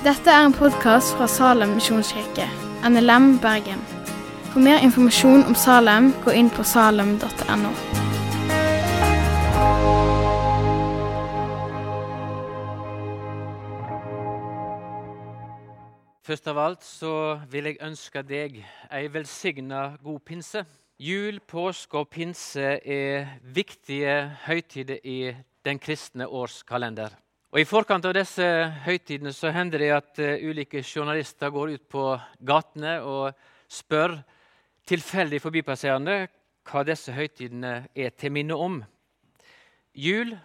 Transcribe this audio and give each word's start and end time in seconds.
Dette 0.00 0.32
er 0.32 0.46
en 0.46 0.54
podkast 0.56 1.12
fra 1.12 1.26
Salem 1.28 1.74
misjonskirke, 1.76 2.46
NLM 2.88 3.34
Bergen. 3.42 3.82
For 4.48 4.64
mer 4.64 4.80
informasjon 4.80 5.44
om 5.44 5.52
Salem, 5.52 6.08
gå 6.24 6.32
inn 6.40 6.48
på 6.48 6.64
salem.no. 6.64 7.74
Først 16.24 16.48
av 16.48 16.64
alt 16.64 16.88
så 16.88 17.14
vil 17.52 17.68
jeg 17.68 17.82
ønske 17.84 18.24
deg 18.24 18.60
ei 18.88 19.06
velsigna 19.12 19.98
god 20.00 20.24
pinse. 20.24 20.64
Jul, 20.96 21.44
påske 21.44 22.00
og 22.00 22.08
pinse 22.08 22.78
er 22.80 23.34
viktige 23.44 24.22
høytider 24.48 25.04
i 25.04 25.34
den 25.60 25.76
kristne 25.78 26.24
års 26.24 26.62
kalender. 26.64 27.12
Og 27.50 27.58
I 27.58 27.66
forkant 27.66 28.04
av 28.06 28.12
disse 28.14 28.44
høytidene 28.84 29.32
så 29.34 29.50
hender 29.50 29.82
det 29.82 29.88
at 29.90 30.20
uh, 30.22 30.36
ulike 30.38 30.84
journalister 30.86 31.50
går 31.50 31.72
ut 31.74 31.88
på 31.90 32.04
gatene 32.46 33.00
og 33.02 33.34
spør 33.66 34.14
tilfeldig 34.86 35.40
forbipasserende 35.42 36.14
hva 36.70 36.84
disse 36.86 37.10
høytidene 37.10 37.74
er 37.90 38.14
til 38.14 38.36
minne 38.38 38.54
om. 38.54 38.78
Jul 39.98 40.36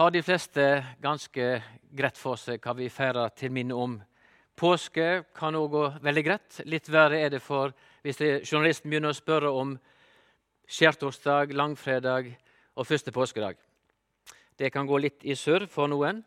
har 0.00 0.16
de 0.16 0.24
fleste 0.24 0.66
ganske 1.04 1.52
greit 1.92 2.16
for 2.16 2.40
seg 2.40 2.64
hva 2.64 2.72
vi 2.78 2.88
feirer 2.88 3.36
til 3.36 3.52
minne 3.52 3.76
om. 3.76 4.00
Påske 4.56 5.26
kan 5.36 5.60
òg 5.60 5.70
gå 5.76 5.86
veldig 6.00 6.24
greit. 6.24 6.62
Litt 6.64 6.88
verre 6.88 7.20
er 7.20 7.36
det 7.36 7.44
for 7.44 7.76
hvis 8.00 8.16
det, 8.16 8.34
journalisten 8.48 8.88
begynner 8.88 9.12
å 9.12 9.20
spørre 9.20 9.52
om 9.52 9.76
skjærtorsdag, 10.72 11.52
langfredag 11.52 12.32
og 12.80 12.88
første 12.88 13.12
påskedag. 13.12 13.60
Det 14.60 14.68
kan 14.70 14.84
gå 14.86 14.98
litt 15.00 15.24
i 15.24 15.32
surr 15.32 15.64
for 15.72 15.88
noen. 15.88 16.18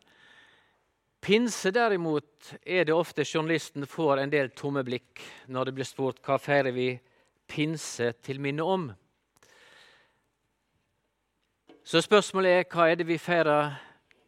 Pinse 1.22 1.70
derimot 1.70 2.50
er 2.66 2.88
det 2.88 2.96
ofte 2.96 3.22
journalisten 3.22 3.86
får 3.86 4.24
en 4.24 4.32
del 4.32 4.50
tomme 4.58 4.82
blikk 4.82 5.22
når 5.46 5.68
det 5.68 5.74
blir 5.76 5.86
spurt 5.86 6.18
hva 6.26 6.40
feirer 6.42 6.74
vi 6.74 6.88
pinse 7.46 8.10
til 8.26 8.42
minne 8.42 8.66
om. 8.66 8.88
Så 11.86 12.02
spørsmålet 12.02 12.58
er 12.58 12.66
hva 12.74 12.88
er 12.90 12.98
det 12.98 13.06
vi 13.06 13.20
feirer 13.22 13.76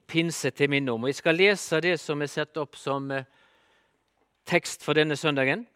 pinse 0.07 0.55
til 0.55 0.71
minne 0.71 0.95
om. 0.95 1.03
Og 1.03 1.11
Jeg 1.11 1.19
skal 1.19 1.41
lese 1.41 1.83
det 1.83 1.97
som 1.99 2.23
er 2.23 2.31
satt 2.31 2.63
opp 2.63 2.79
som 2.79 3.11
eh, 3.11 3.27
tekst 4.47 4.87
for 4.87 4.95
denne 4.95 5.17
søndagen, 5.19 5.67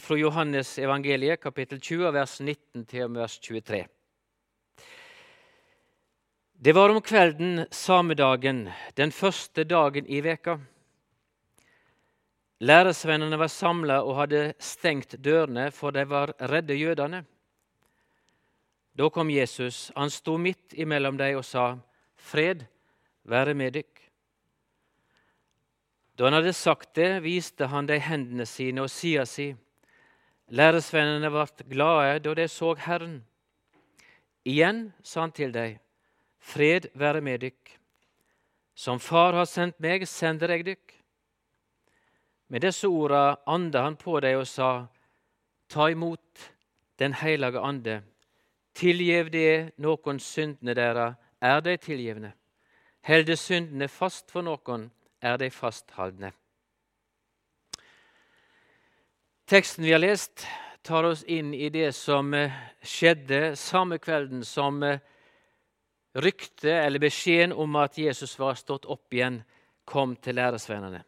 fra 0.00 0.16
Johannes 0.16 0.78
evangeliet, 0.78 1.42
kapittel 1.42 1.80
20, 1.80 2.12
vers 2.14 2.40
19 2.40 2.86
til 2.86 3.10
vers 3.18 3.38
23. 3.38 3.82
Det 6.56 6.72
var 6.72 6.88
om 6.88 7.00
kvelden 7.00 7.66
samedagen, 7.70 8.70
den 8.94 9.10
første 9.12 9.64
dagen 9.64 10.06
i 10.06 10.20
veka. 10.22 10.58
Læresvennene 12.62 13.36
var 13.38 13.50
samla 13.50 13.96
og 14.06 14.14
hadde 14.20 14.54
stengt 14.62 15.16
dørene, 15.18 15.70
for 15.74 15.90
de 15.90 16.06
var 16.08 16.32
redde 16.38 16.78
jødene. 16.78 17.24
Da 18.94 19.10
kom 19.10 19.30
Jesus. 19.30 19.90
Han 19.96 20.10
sto 20.10 20.38
midt 20.38 20.78
imellom 20.78 21.18
dem 21.18 21.36
og 21.36 21.44
sa, 21.44 21.76
'Fred 22.16 22.64
være 23.24 23.54
med 23.54 23.76
dykk'. 23.76 24.10
Da 26.18 26.24
han 26.24 26.32
hadde 26.32 26.52
sagt 26.52 26.94
det, 26.94 27.22
viste 27.22 27.66
han 27.66 27.86
dem 27.86 28.00
hendene 28.00 28.46
sine 28.46 28.82
og 28.82 28.90
sida 28.90 29.26
si. 29.26 29.54
Læresvennene 30.48 31.30
ble 31.30 31.46
glade 31.70 32.18
da 32.18 32.34
de 32.34 32.48
så 32.48 32.74
Herren. 32.74 33.24
Igjen 34.44 34.92
sa 35.02 35.20
han 35.20 35.32
til 35.32 35.52
dem, 35.52 35.78
Fred 36.44 36.90
være 36.94 37.20
med 37.24 37.40
dykk. 37.40 37.70
Som 38.74 39.00
Far 39.00 39.32
har 39.32 39.46
sendt 39.48 39.80
meg, 39.80 40.04
sender 40.08 40.52
jeg 40.52 40.66
dykk. 40.66 40.94
Med 42.52 42.60
disse 42.66 42.88
orda 42.88 43.38
anda 43.48 43.86
han 43.86 43.96
på 43.96 44.18
deg 44.20 44.36
og 44.42 44.48
sa, 44.48 44.86
Ta 45.68 45.88
imot 45.90 46.50
Den 46.98 47.14
hellige 47.16 47.58
ande. 47.58 48.02
Tilgjev 48.74 49.30
de 49.32 49.70
noen 49.82 50.20
syndene 50.20 50.74
dere, 50.74 51.14
er 51.40 51.60
de 51.60 51.76
tilgivne. 51.76 52.32
Helde 53.02 53.36
syndene 53.36 53.88
fast 53.88 54.30
for 54.30 54.42
noen, 54.46 54.90
er 55.22 55.38
de 55.40 55.48
fasthaldne. 55.50 56.30
Teksten 59.50 59.84
vi 59.84 59.92
har 59.92 59.98
lest, 59.98 60.46
tar 60.82 61.04
oss 61.08 61.24
inn 61.24 61.54
i 61.54 61.68
det 61.72 61.90
som 61.96 62.30
eh, 62.34 62.52
skjedde 62.84 63.56
samme 63.56 63.98
kvelden 63.98 64.44
som 64.44 64.82
eh, 64.82 65.00
ryktet 66.14 66.84
eller 66.84 67.02
beskjeden 67.02 67.52
om 67.52 67.76
at 67.76 67.98
Jesus 67.98 68.36
var 68.38 68.54
stått 68.58 68.86
opp 68.86 69.14
igjen, 69.14 69.42
kom 69.84 70.14
til 70.16 70.38
læresvennene. 70.38 71.02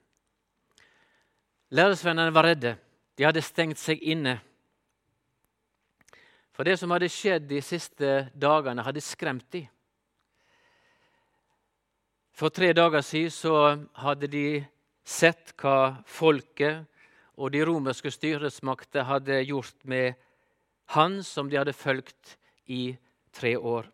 Læresvennene 1.73 2.35
var 2.35 2.45
redde. 2.51 2.77
De 3.17 3.25
hadde 3.25 3.43
stengt 3.43 3.81
seg 3.81 4.03
inne. 4.03 4.37
For 6.53 6.65
det 6.65 6.77
som 6.81 6.93
hadde 6.93 7.09
skjedd 7.13 7.49
de 7.49 7.63
siste 7.65 8.29
dagene, 8.37 8.85
hadde 8.85 9.03
skremt 9.05 9.49
dem. 9.53 9.67
For 12.37 12.53
tre 12.53 12.75
dager 12.77 13.01
siden 13.01 13.33
så 13.33 13.57
hadde 13.97 14.29
de 14.29 14.47
sett 15.07 15.55
hva 15.57 16.03
folket 16.05 16.85
og 17.37 17.53
de 17.55 17.63
romerske 17.65 18.13
styresmakter 18.13 19.07
hadde 19.09 19.41
gjort 19.49 19.77
med 19.89 20.17
han 20.93 21.23
som 21.25 21.49
de 21.49 21.57
hadde 21.57 21.77
fulgt 21.77 22.37
i 22.69 22.97
tre 23.33 23.57
år. 23.57 23.89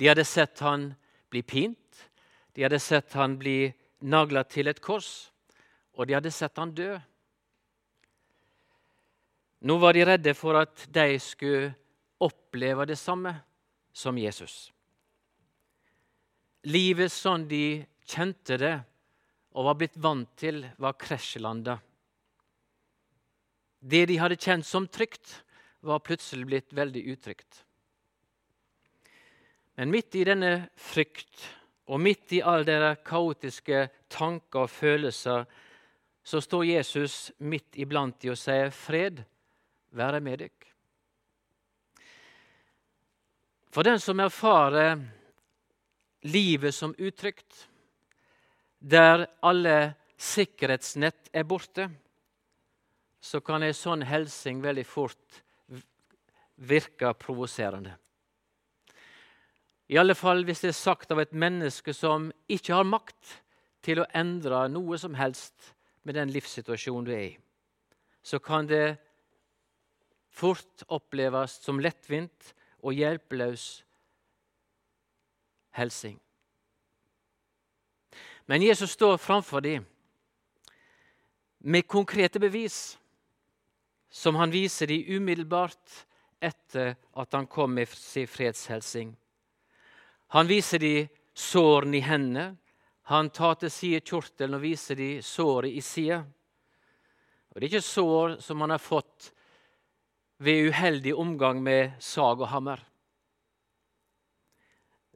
De 0.00 0.08
hadde 0.08 0.24
sett 0.24 0.62
han 0.64 0.94
bli 1.28 1.42
pint, 1.44 2.08
de 2.56 2.64
hadde 2.64 2.78
sett 2.80 3.12
han 3.12 3.34
bli 3.36 3.68
nagla 4.00 4.46
til 4.48 4.70
et 4.72 4.80
kors, 4.80 5.28
og 5.92 6.08
de 6.08 6.16
hadde 6.16 6.32
sett 6.32 6.56
han 6.56 6.72
dø. 6.72 6.94
Nå 9.68 9.76
var 9.76 9.92
de 9.92 10.06
redde 10.08 10.32
for 10.32 10.56
at 10.56 10.86
de 10.88 11.18
skulle 11.20 11.74
oppleve 12.24 12.88
det 12.88 12.96
samme 12.96 13.34
som 13.92 14.16
Jesus. 14.16 14.70
Livet 16.64 17.12
sånn 17.12 17.44
de 17.48 17.84
kjente 18.08 18.56
det 18.56 18.74
og 19.52 19.68
var 19.68 19.78
blitt 19.82 20.00
vant 20.00 20.32
til, 20.40 20.64
var 20.80 20.96
krasjlanda. 20.96 21.76
Det 23.80 24.06
de 24.08 24.16
hadde 24.20 24.40
kjent 24.40 24.64
som 24.64 24.88
trygt, 24.88 25.42
var 25.80 26.00
plutselig 26.04 26.48
blitt 26.48 26.72
veldig 26.76 27.04
utrygt. 27.12 27.66
Men 29.80 29.90
midt 29.90 30.14
i 30.14 30.26
denne 30.28 30.68
frykt 30.76 31.40
og 31.88 32.02
midt 32.04 32.34
i 32.36 32.42
alle 32.44 32.66
deres 32.68 32.98
kaotiske 33.00 33.86
tanker 34.12 34.66
og 34.66 34.68
følelser, 34.68 35.46
så 36.20 36.40
står 36.44 36.66
Jesus 36.68 37.14
midt 37.48 37.78
iblant 37.80 38.18
de 38.20 38.28
og 38.28 38.36
sier, 38.36 38.68
'Fred 38.68 39.22
være 39.96 40.20
med 40.20 40.42
dere'. 40.42 40.68
For 43.72 43.82
den 43.82 43.98
som 43.98 44.20
erfarer 44.20 45.00
livet 46.28 46.74
som 46.74 46.94
utrygt, 46.98 47.68
der 48.80 49.26
alle 49.42 49.94
sikkerhetsnett 50.18 51.32
er 51.32 51.48
borte, 51.48 51.88
så 53.20 53.40
kan 53.40 53.62
ei 53.62 53.72
sånn 53.72 54.04
hilsing 54.04 54.60
veldig 54.60 54.86
fort 54.86 55.42
virke 56.56 57.14
provoserende. 57.14 57.96
I 59.90 59.98
alle 59.98 60.14
fall 60.14 60.44
hvis 60.46 60.62
det 60.62 60.70
er 60.70 60.78
sagt 60.78 61.10
av 61.10 61.18
et 61.18 61.32
menneske 61.34 61.90
som 61.96 62.28
ikke 62.46 62.76
har 62.76 62.86
makt 62.86 63.36
til 63.82 63.98
å 63.98 64.08
endre 64.14 64.68
noe 64.70 64.98
som 65.00 65.16
helst 65.18 65.72
med 66.06 66.14
den 66.14 66.30
livssituasjonen 66.30 67.08
du 67.08 67.12
er 67.14 67.24
i, 67.24 67.38
så 68.22 68.38
kan 68.38 68.68
det 68.70 69.00
fort 70.30 70.84
oppleves 70.86 71.58
som 71.64 71.80
lettvint 71.82 72.52
og 72.86 72.94
hjelpeløs 72.94 73.64
helsing. 75.74 76.20
Men 78.46 78.62
Jesus 78.62 78.94
står 78.94 79.18
framfor 79.18 79.60
dem 79.60 79.84
med 81.60 81.88
konkrete 81.90 82.40
bevis, 82.42 82.98
som 84.10 84.38
han 84.38 84.50
viser 84.54 84.90
dem 84.90 85.06
umiddelbart 85.18 86.04
etter 86.42 86.94
at 87.14 87.34
han 87.34 87.46
kom 87.46 87.74
med 87.74 87.90
sin 87.94 88.26
fredshelsing. 88.26 89.12
Han 90.30 90.46
viser 90.46 90.78
de 90.78 91.08
sårene 91.34 91.96
i 91.96 92.00
hendene. 92.06 92.56
Han 93.10 93.30
tar 93.34 93.56
til 93.58 93.70
side 93.74 94.00
kjortelen 94.06 94.54
og 94.54 94.62
viser 94.62 94.98
de 94.98 95.08
såret 95.26 95.74
i 95.74 95.82
sida. 95.82 96.20
Og 97.50 97.58
Det 97.58 97.66
er 97.66 97.70
ikke 97.72 97.82
sår 97.82 98.36
som 98.38 98.60
han 98.62 98.70
har 98.70 98.78
fått 98.78 99.32
ved 100.38 100.70
uheldig 100.70 101.16
omgang 101.18 101.62
med 101.62 101.98
sag 101.98 102.40
og 102.40 102.48
hammer. 102.48 102.78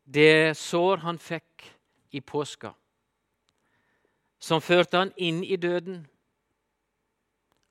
Det 0.04 0.26
er 0.48 0.58
sår 0.58 1.06
han 1.06 1.18
fikk 1.18 1.70
i 2.10 2.20
påska, 2.20 2.74
som 4.38 4.60
førte 4.60 4.98
han 4.98 5.14
inn 5.16 5.44
i 5.44 5.56
døden. 5.56 6.02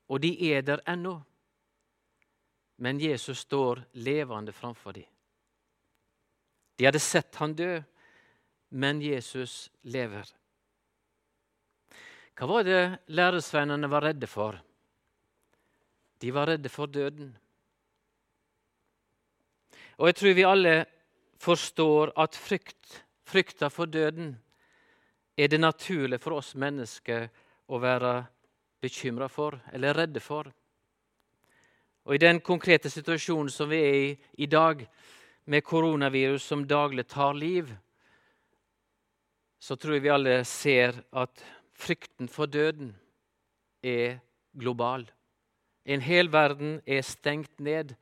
Og 0.08 0.20
de 0.20 0.32
er 0.50 0.62
der 0.62 0.80
ennå. 0.88 1.20
Men 2.76 3.00
Jesus 3.00 3.44
står 3.44 3.84
levende 3.92 4.52
framfor 4.52 4.92
dem. 4.92 5.13
De 6.76 6.86
hadde 6.88 7.02
sett 7.02 7.36
han 7.36 7.54
dø, 7.54 7.78
men 8.74 9.02
Jesus 9.02 9.68
lever. 9.82 10.26
Hva 12.34 12.48
var 12.50 12.66
det 12.66 12.82
læresveinene 13.14 13.90
var 13.90 14.08
redde 14.08 14.26
for? 14.26 14.58
De 16.18 16.32
var 16.34 16.50
redde 16.50 16.70
for 16.72 16.90
døden. 16.90 17.30
Og 19.98 20.10
jeg 20.10 20.16
tror 20.18 20.34
vi 20.34 20.46
alle 20.48 20.74
forstår 21.38 22.14
at 22.18 22.34
frykt, 22.34 23.02
frykta 23.22 23.70
for 23.70 23.86
døden 23.86 24.34
er 25.36 25.48
det 25.48 25.60
naturlige 25.60 26.22
for 26.22 26.40
oss 26.40 26.54
mennesker 26.58 27.28
å 27.70 27.78
være 27.78 28.14
bekymra 28.82 29.28
for 29.30 29.60
eller 29.72 29.94
redde 29.94 30.20
for. 30.20 30.50
Og 32.04 32.14
I 32.14 32.20
den 32.20 32.40
konkrete 32.44 32.90
situasjonen 32.90 33.50
som 33.50 33.70
vi 33.70 33.80
er 33.80 33.94
i 33.94 34.08
i 34.44 34.46
dag, 34.50 34.82
med 35.44 35.64
koronavirus 35.64 36.44
som 36.44 36.66
daglig 36.66 37.06
tar 37.08 37.34
liv, 37.34 37.74
så 39.58 39.76
tror 39.76 39.96
jeg 39.96 40.04
vi 40.04 40.12
alle 40.12 40.38
ser 40.48 40.96
at 41.12 41.44
frykten 41.74 42.28
for 42.28 42.46
døden 42.46 42.94
er 43.82 44.18
global. 44.52 45.06
En 45.84 46.00
hel 46.04 46.30
verden 46.32 46.78
er 46.86 47.04
stengt 47.04 47.60
ned 47.60 47.94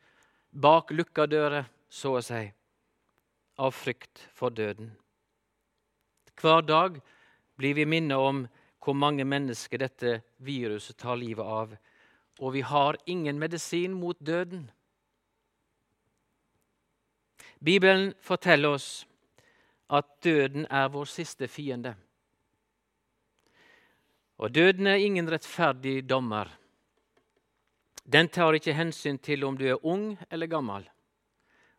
bak 0.51 0.91
lukka 0.91 1.27
dører, 1.27 1.67
så 1.89 2.17
å 2.19 2.25
si, 2.25 2.45
av 3.59 3.75
frykt 3.77 4.27
for 4.35 4.55
døden. 4.55 4.93
Hver 6.41 6.63
dag 6.67 6.99
blir 7.61 7.77
vi 7.77 7.87
minnet 7.87 8.19
om 8.19 8.47
hvor 8.83 8.97
mange 8.99 9.25
mennesker 9.29 9.79
dette 9.79 10.21
viruset 10.43 10.99
tar 10.99 11.19
livet 11.21 11.47
av. 11.47 11.75
Og 12.41 12.57
vi 12.57 12.63
har 12.67 12.99
ingen 13.07 13.39
medisin 13.39 13.95
mot 13.95 14.19
døden. 14.19 14.65
Bibelen 17.63 18.11
forteller 18.19 18.75
oss 18.75 19.07
at 19.93 20.09
døden 20.25 20.65
er 20.67 20.89
vår 20.91 21.07
siste 21.07 21.47
fiende. 21.47 21.93
Og 24.43 24.51
døden 24.51 24.89
er 24.91 24.99
ingen 24.99 25.31
rettferdig 25.31 26.01
dommer. 26.11 26.51
Den 28.03 28.27
tar 28.35 28.59
ikke 28.59 28.75
hensyn 28.75 29.21
til 29.23 29.45
om 29.47 29.55
du 29.55 29.69
er 29.69 29.87
ung 29.87 30.17
eller 30.29 30.51
gammel, 30.51 30.89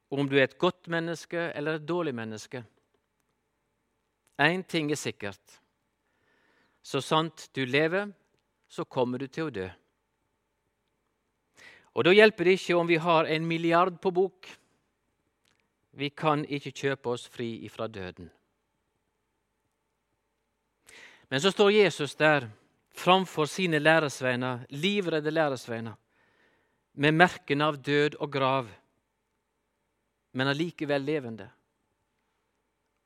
om 0.08 0.30
du 0.30 0.38
er 0.38 0.48
et 0.48 0.58
godt 0.58 0.88
menneske 0.88 1.50
eller 1.52 1.82
et 1.82 1.88
dårlig 1.88 2.16
menneske. 2.16 2.64
Én 4.40 4.64
ting 4.64 4.92
er 4.92 4.96
sikkert. 4.96 5.60
Så 6.84 7.02
sant 7.02 7.50
du 7.56 7.66
lever, 7.66 8.08
så 8.68 8.86
kommer 8.86 9.20
du 9.20 9.28
til 9.28 9.50
å 9.50 9.54
dø. 9.54 9.68
Og 11.94 12.04
Da 12.04 12.12
hjelper 12.16 12.48
det 12.48 12.58
ikke 12.58 12.76
om 12.80 12.88
vi 12.88 12.98
har 12.98 13.28
en 13.30 13.48
milliard 13.48 14.00
på 14.02 14.12
bok. 14.12 14.48
Vi 15.94 16.10
kan 16.10 16.46
ikke 16.46 16.74
kjøpe 16.74 17.14
oss 17.14 17.28
fri 17.30 17.66
ifra 17.66 17.88
døden. 17.88 18.32
Men 21.30 21.42
så 21.42 21.52
står 21.52 21.70
Jesus 21.70 22.16
der 22.16 22.50
framfor 22.94 23.46
sine 23.46 23.80
læresveiner, 23.80 24.66
livredde 24.70 25.32
læresveiner, 25.32 25.94
med 26.94 27.12
merkene 27.12 27.66
av 27.66 27.78
død 27.82 28.20
og 28.22 28.32
grav, 28.32 28.70
men 30.34 30.48
allikevel 30.48 31.02
levende, 31.02 31.50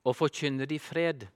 og 0.04 0.16
forkynner 0.16 0.68
de 0.68 0.80
fred. 0.80 1.28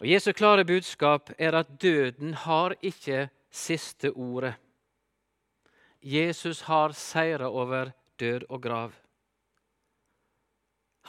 Og 0.00 0.08
Jesu 0.08 0.32
klare 0.32 0.64
budskap 0.64 1.30
er 1.38 1.56
at 1.56 1.72
døden 1.82 2.34
har 2.34 2.74
ikke 2.82 3.28
siste 3.50 4.12
ordet. 4.12 4.54
Jesus 6.00 6.62
har 6.62 6.92
seira 6.96 7.48
over 7.48 7.92
død 8.16 8.46
og 8.48 8.62
grav. 8.62 8.92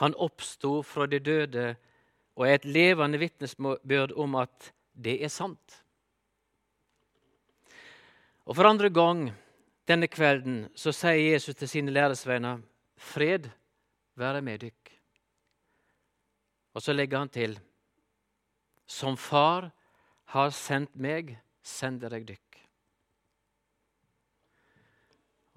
Han 0.01 0.15
oppsto 0.15 0.81
fra 0.83 1.05
de 1.07 1.19
døde 1.19 1.75
og 2.35 2.47
er 2.47 2.57
et 2.57 2.65
levende 2.65 3.19
vitnesbyrd 3.21 4.15
om 4.19 4.35
at 4.41 4.71
det 4.93 5.19
er 5.23 5.31
sant. 5.31 5.77
Og 8.45 8.55
For 8.55 8.67
andre 8.67 8.89
gang 8.89 9.29
denne 9.87 10.07
kvelden 10.11 10.65
så 10.75 10.91
sier 10.95 11.33
Jesus 11.33 11.55
til 11.55 11.69
sine 11.69 11.91
læresvenner, 11.91 12.59
'Fred 12.97 13.49
være 14.15 14.41
med 14.41 14.63
dykk'. 14.63 14.91
Og 16.73 16.81
så 16.81 16.93
legger 16.93 17.17
han 17.17 17.29
til, 17.29 17.59
'Som 18.87 19.17
Far 19.17 19.71
har 20.25 20.49
sendt 20.49 20.95
meg, 20.95 21.39
sender 21.63 22.09
jeg 22.09 22.29
dykk'. 22.29 22.50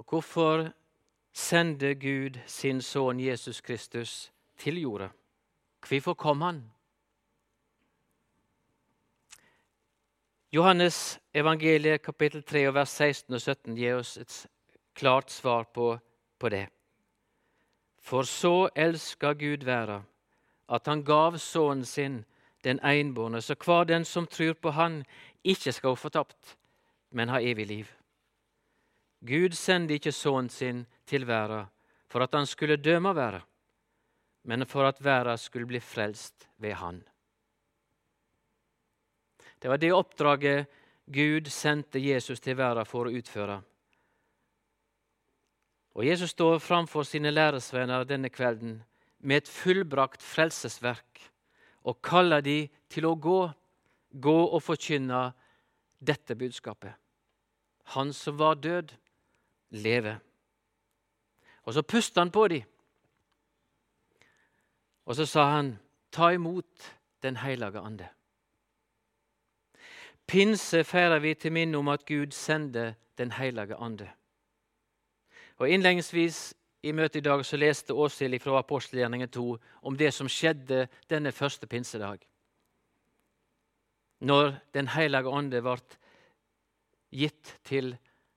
Og 0.04 0.10
hvorfor 0.10 0.68
sender 1.32 1.94
Gud 1.94 2.38
sin 2.46 2.82
sønn 2.82 3.20
Jesus 3.20 3.60
Kristus 3.60 4.32
til 4.58 4.80
jorda? 4.80 5.08
Hvorfor 5.88 6.14
kom 6.14 6.40
han? 6.40 6.62
Johannes 10.52 11.20
evangeliet 11.34 12.02
kapittel 12.02 12.42
3 12.42 12.74
vers 12.74 12.88
16 12.88 13.34
og 13.34 13.40
17 13.40 13.76
gir 13.76 13.96
oss 13.96 14.16
et 14.16 14.46
klart 14.94 15.30
svar 15.30 15.64
på, 15.74 15.98
på 16.38 16.48
det. 16.48 16.68
For 17.98 18.22
så 18.22 18.68
elska 18.76 19.32
Gud 19.32 19.64
verda, 19.64 20.02
at 20.68 20.86
han 20.86 21.02
gav 21.02 21.38
sønnen 21.38 21.84
sin, 21.84 22.24
den 22.64 22.78
einbårne, 22.84 23.42
så 23.42 23.56
hver 23.64 23.84
den 23.84 24.04
som 24.04 24.26
tror 24.26 24.52
på 24.52 24.70
Han, 24.70 25.04
ikke 25.44 25.72
skal 25.72 25.90
gå 25.90 25.94
fortapt, 25.94 26.56
men 27.10 27.28
ha 27.28 27.40
evig 27.40 27.66
liv. 27.66 27.86
Gud 29.24 29.56
sendte 29.56 29.96
ikke 29.96 30.12
sønnen 30.12 30.50
sin 30.52 30.84
til 31.08 31.24
verden 31.26 31.70
for 32.10 32.22
at 32.22 32.34
han 32.36 32.46
skulle 32.46 32.76
døme 32.76 33.14
verden, 33.16 33.42
men 34.44 34.66
for 34.68 34.86
at 34.86 35.00
verden 35.02 35.38
skulle 35.40 35.66
bli 35.66 35.80
frelst 35.80 36.48
ved 36.62 36.76
Han. 36.78 37.02
Det 39.58 39.70
var 39.70 39.80
det 39.80 39.92
oppdraget 39.92 40.66
Gud 41.06 41.48
sendte 41.50 41.98
Jesus 41.98 42.40
til 42.40 42.56
verden 42.56 42.86
for 42.86 43.08
å 43.08 43.14
utføre. 43.16 43.62
Og 45.94 46.06
Jesus 46.06 46.34
står 46.34 46.58
framfor 46.58 47.06
sine 47.06 47.30
læresvenner 47.30 48.04
denne 48.04 48.28
kvelden 48.28 48.82
med 49.18 49.42
et 49.42 49.48
fullbrakt 49.48 50.22
frelsesverk 50.22 51.22
og 51.84 52.00
kaller 52.02 52.42
de 52.44 52.68
til 52.92 53.06
å 53.06 53.14
gå, 53.14 53.40
gå 54.10 54.38
og 54.44 54.62
forkynne 54.62 55.30
dette 56.00 56.36
budskapet. 56.36 56.92
Han 57.94 58.12
som 58.16 58.38
var 58.40 58.60
død, 58.60 58.94
lever. 59.74 60.18
Og 61.64 61.74
så 61.74 61.82
pustet 61.82 62.20
han 62.20 62.30
på 62.30 62.48
dem. 62.48 62.62
Og 65.04 65.16
så 65.16 65.26
sa 65.26 65.44
han, 65.56 65.78
ta 66.12 66.30
imot 66.32 66.92
Den 67.24 67.36
hellige 67.36 67.80
ande. 67.80 68.08
Pinse 70.26 70.84
feirer 70.84 71.18
vi 71.18 71.34
til 71.34 71.52
minne 71.52 71.78
om 71.78 71.88
at 71.88 72.04
Gud 72.04 72.32
sender 72.32 72.92
Den 73.18 73.32
hellige 73.32 73.74
ande. 73.74 74.10
Og 75.56 75.68
Innledningsvis 75.68 76.54
i 76.82 76.92
møtet 76.92 77.16
i 77.16 77.24
dag 77.24 77.44
så 77.44 77.56
leste 77.56 77.94
Åshild 77.94 78.40
fra 78.40 78.58
apostelgjerningen 78.58 79.28
2 79.28 79.58
om 79.82 79.96
det 79.96 80.12
som 80.14 80.28
skjedde 80.28 80.88
denne 81.10 81.32
første 81.32 81.66
pinsedag. 81.66 82.18
Når 84.20 84.54
Den 84.74 84.88
hellige 84.88 85.32
ande 85.32 85.62
ble 85.62 85.78
gitt 87.12 87.58
til 87.64 87.96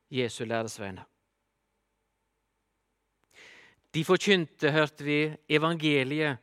Jesu 0.09 0.45
læresveiner. 0.45 1.03
De 3.97 4.03
forkynte, 4.05 4.69
hørte 4.69 5.03
vi, 5.03 5.21
evangeliet 5.49 6.37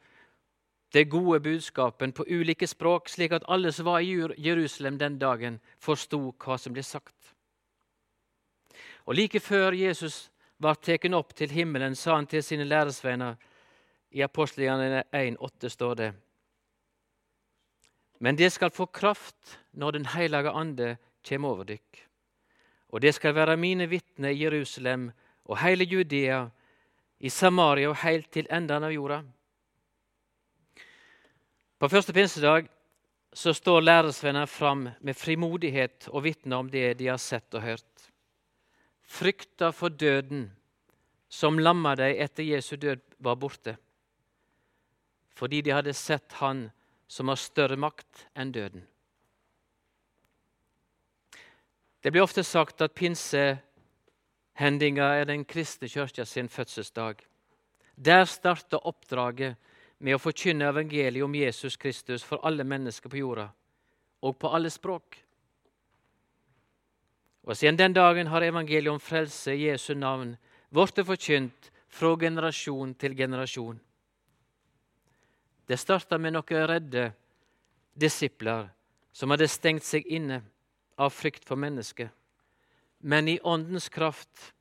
det 0.94 1.04
gode 1.10 1.40
budskapen 1.40 2.12
på 2.14 2.24
ulike 2.26 2.66
språk, 2.66 3.08
slik 3.10 3.32
at 3.34 3.46
alle 3.50 3.70
som 3.74 3.86
var 3.86 4.02
i 4.02 4.14
Jerusalem 4.42 4.98
den 4.98 5.18
dagen, 5.18 5.60
forsto 5.78 6.18
hva 6.38 6.56
som 6.58 6.74
ble 6.74 6.82
sagt. 6.82 7.34
Og 9.06 9.14
Like 9.14 9.40
før 9.40 9.74
Jesus 9.74 10.30
var 10.58 10.80
tatt 10.82 11.06
opp 11.14 11.34
til 11.34 11.50
himmelen, 11.50 11.94
sa 11.94 12.16
han 12.16 12.26
til 12.26 12.42
sine 12.42 12.64
læresvenner 12.64 13.36
i 14.10 14.22
apostelgjerningene 14.22 15.04
1,8 15.12 15.68
står 15.68 15.94
det 15.94 16.10
Men 18.18 18.36
det 18.36 18.52
skal 18.52 18.70
få 18.70 18.86
kraft 18.86 19.58
når 19.72 19.90
Den 19.92 20.06
hellige 20.06 20.50
ande 20.50 20.96
kommer 21.28 21.48
over 21.48 21.64
dykk. 21.64 22.06
Og 22.88 23.02
det 23.02 23.14
skal 23.14 23.34
være 23.34 23.56
mine 23.56 23.86
vitner 23.86 24.30
i 24.30 24.42
Jerusalem 24.42 25.10
og 25.44 25.58
hele 25.58 25.84
Judea, 25.84 26.48
i 27.24 27.30
Samaria 27.32 27.88
og 27.88 28.02
helt 28.02 28.28
til 28.34 28.48
enden 28.52 28.84
av 28.84 28.92
jorda. 28.92 29.22
På 31.80 31.88
første 31.88 32.12
pinsedag 32.12 32.68
så 33.34 33.54
står 33.56 33.84
læresvenner 33.84 34.46
fram 34.46 34.84
med 35.00 35.16
frimodighet 35.16 36.10
og 36.12 36.26
vitner 36.26 36.60
om 36.60 36.68
det 36.70 36.98
de 37.00 37.08
har 37.08 37.18
sett 37.22 37.56
og 37.56 37.64
hørt. 37.64 38.10
Frykta 39.04 39.72
for 39.72 39.88
døden, 39.88 40.50
som 41.28 41.58
lamma 41.58 41.96
dem 41.98 42.20
etter 42.22 42.46
Jesu 42.46 42.76
død, 42.76 43.00
var 43.18 43.40
borte. 43.40 43.76
Fordi 45.34 45.62
de 45.64 45.72
hadde 45.74 45.96
sett 45.96 46.36
Han 46.38 46.68
som 47.08 47.28
har 47.28 47.40
større 47.40 47.76
makt 47.76 48.26
enn 48.36 48.52
døden. 48.52 48.84
Det 52.04 52.12
blir 52.12 52.22
ofte 52.22 52.44
sagt 52.44 52.84
at 52.84 52.94
pinsehendinga 54.54 55.04
er 55.20 55.24
den 55.24 55.44
kristne 55.44 55.88
kirka 55.88 56.24
sin 56.24 56.48
fødselsdag. 56.48 57.16
Der 57.96 58.24
starta 58.24 58.78
oppdraget 58.78 59.56
med 59.98 60.14
å 60.14 60.18
forkynne 60.18 60.68
evangeliet 60.68 61.24
om 61.24 61.34
Jesus 61.34 61.76
Kristus 61.76 62.22
for 62.22 62.38
alle 62.44 62.64
mennesker 62.64 63.08
på 63.08 63.16
jorda, 63.16 63.52
og 64.22 64.38
på 64.38 64.48
alle 64.48 64.70
språk. 64.70 65.18
Og 67.44 67.56
siden 67.56 67.76
den 67.76 67.92
dagen 67.92 68.26
har 68.26 68.42
evangeliet 68.42 68.92
om 68.92 69.00
frelse 69.00 69.54
i 69.54 69.68
Jesu 69.68 69.94
navn 69.94 70.36
blitt 70.70 71.04
forkynt 71.06 71.70
fra 71.88 72.16
generasjon 72.16 72.94
til 72.94 73.14
generasjon. 73.14 73.78
Det 75.66 75.78
starta 75.78 76.18
med 76.18 76.34
noen 76.34 76.66
redde 76.66 77.12
disipler 77.94 78.68
som 79.12 79.30
hadde 79.30 79.48
stengt 79.48 79.84
seg 79.84 80.04
inne 80.06 80.42
av 80.98 81.10
frykt 81.10 81.44
for 81.44 81.56
mennesket. 81.56 82.10
Men 83.06 83.28
i 83.28 83.40
Åndens 83.42 83.88
kraft 83.88 84.54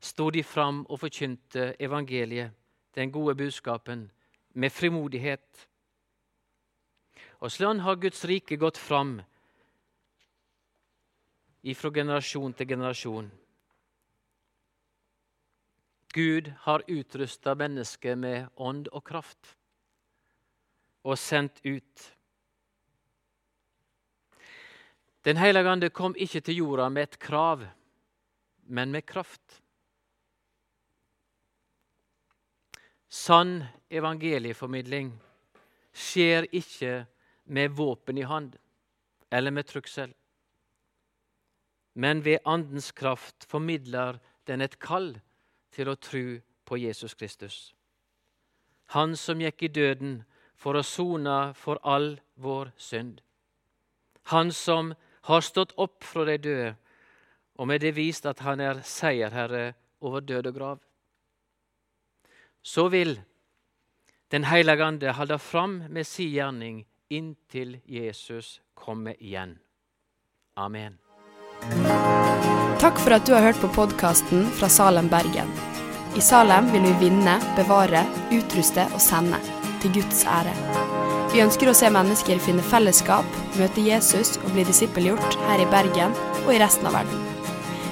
sto 0.00 0.26
de 0.30 0.42
fram 0.44 0.82
og 0.84 1.00
forkynte 1.00 1.70
evangeliet, 1.80 2.52
den 2.92 3.08
gode 3.12 3.34
budskapen, 3.34 4.10
med 4.52 4.72
frimodighet. 4.72 5.62
Og 7.40 7.52
slik 7.52 7.80
har 7.80 7.96
Guds 7.96 8.24
rike 8.28 8.58
gått 8.60 8.76
fram 8.76 9.22
fra 11.74 11.90
generasjon 11.90 12.52
til 12.52 12.68
generasjon. 12.68 13.30
Gud 16.12 16.52
har 16.68 16.84
utrusta 16.88 17.54
mennesket 17.56 18.18
med 18.18 18.52
ånd 18.56 18.92
og 18.92 19.06
kraft 19.08 19.56
og 21.00 21.16
sendt 21.16 21.64
ut. 21.64 22.04
Den 25.24 25.40
hellige 25.40 25.72
ande 25.72 25.90
kom 25.90 26.14
ikke 26.14 26.44
til 26.44 26.60
jorda 26.60 26.88
med 26.92 27.08
et 27.08 27.18
krav, 27.18 27.64
men 28.66 28.90
med 28.90 29.06
kraft. 29.06 29.62
Sann 33.08 33.64
evangelieformidling 33.88 35.12
skjer 35.96 36.48
ikke 36.52 37.06
med 37.44 37.74
våpen 37.78 38.18
i 38.18 38.26
hand 38.26 38.58
eller 39.30 39.50
med 39.50 39.66
trussel. 39.66 40.12
Men 41.94 42.24
ved 42.24 42.38
Andens 42.44 42.92
kraft 42.92 43.46
formidler 43.48 44.18
den 44.46 44.60
et 44.60 44.78
kall 44.78 45.14
til 45.72 45.88
å 45.88 45.96
tro 45.96 46.24
på 46.66 46.78
Jesus 46.82 47.14
Kristus. 47.14 47.72
Han 48.94 49.16
som 49.16 49.40
gikk 49.40 49.62
i 49.62 49.72
døden 49.72 50.18
for 50.56 50.76
å 50.76 50.84
sone 50.84 51.54
for 51.56 51.80
all 51.82 52.18
vår 52.34 52.72
synd. 52.76 53.22
Han 54.30 54.52
som 54.52 54.92
har 55.30 55.42
stått 55.42 55.72
opp 55.80 56.04
fra 56.04 56.26
de 56.28 56.36
døde, 56.38 56.74
og 57.58 57.68
med 57.68 57.80
det 57.80 57.94
vist 57.96 58.26
at 58.26 58.42
han 58.44 58.60
er 58.60 58.82
seierherre 58.84 59.72
over 60.00 60.20
død 60.20 60.52
og 60.52 60.54
grav. 60.54 60.78
Så 62.62 62.88
vil 62.88 63.20
Den 64.30 64.44
hellige 64.44 64.82
ande 64.84 65.12
holde 65.12 65.38
fram 65.38 65.82
med 65.88 66.04
si 66.04 66.24
gjerning 66.34 66.80
inntil 67.10 67.76
Jesus 67.86 68.60
kommer 68.74 69.14
igjen. 69.22 69.58
Amen. 70.56 70.98
Takk 72.82 72.98
for 72.98 73.14
at 73.14 73.26
du 73.26 73.36
har 73.36 73.46
hørt 73.46 73.60
på 73.62 73.70
podkasten 73.70 74.48
fra 74.58 74.68
Salem, 74.68 75.08
Bergen. 75.08 75.52
I 76.16 76.20
Salem 76.20 76.72
vil 76.72 76.82
vi 76.88 76.96
vinne, 77.06 77.36
bevare, 77.56 78.02
utruste 78.34 78.88
og 78.92 79.00
sende. 79.00 79.38
Til 79.80 79.94
Guds 80.00 80.24
ære. 80.26 80.54
Vi 81.30 81.44
ønsker 81.44 81.70
å 81.70 81.76
se 81.76 81.90
mennesker 81.92 82.42
finne 82.42 82.64
fellesskap, 82.64 83.38
møte 83.60 83.84
Jesus 83.84 84.36
og 84.42 84.50
bli 84.56 84.66
disippelgjort 84.66 85.38
her 85.46 85.62
i 85.62 85.70
Bergen 85.70 86.16
og 86.46 86.54
i 86.54 86.60
resten 86.62 86.88
av 86.88 86.98
verden. 87.02 87.25